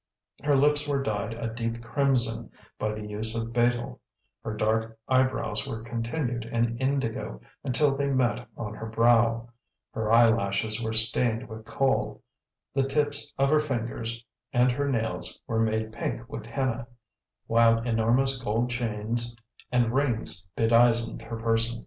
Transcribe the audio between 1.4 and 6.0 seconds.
deep crimson by the use of betel; her dark eyebrows were